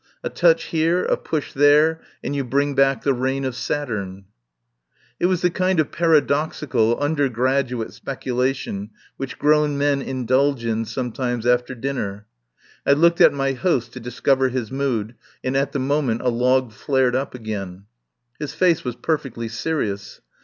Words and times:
A 0.23 0.31
touch 0.31 0.63
here, 0.63 1.05
a 1.05 1.15
push 1.15 1.53
there, 1.53 2.01
and 2.23 2.35
you 2.35 2.43
bring 2.43 2.73
back 2.73 3.03
the 3.03 3.13
reign 3.13 3.45
of 3.45 3.55
Saturn." 3.55 4.25
It 5.19 5.27
was 5.27 5.43
the 5.43 5.51
kind 5.51 5.79
of 5.79 5.91
paradoxical, 5.91 6.97
undergrad 6.99 7.69
uate 7.69 7.91
speculation 7.91 8.89
which 9.17 9.37
grown 9.37 9.77
men 9.77 10.01
indulge 10.01 10.65
in 10.65 10.85
sometimes 10.85 11.45
after 11.45 11.75
dinner. 11.75 12.25
I 12.83 12.93
looked 12.93 13.21
at 13.21 13.31
my 13.31 13.53
host 13.53 13.93
to 13.93 13.99
discover 13.99 14.49
his 14.49 14.71
mood, 14.71 15.13
and 15.43 15.55
at 15.55 15.71
the 15.71 15.77
moment 15.77 16.21
a 16.21 16.29
log 16.29 16.71
flared 16.73 17.15
up 17.15 17.35
again. 17.35 17.85
His 18.39 18.55
face 18.55 18.83
was 18.83 18.95
perfectly 18.95 19.49
serious. 19.49 20.19